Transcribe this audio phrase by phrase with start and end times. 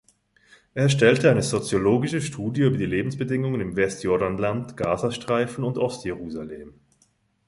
[0.73, 6.73] Er erstellte eine soziologische Studie über die Lebensbedingungen im Westjordanland, Gazastreifen und Ost-Jerusalem.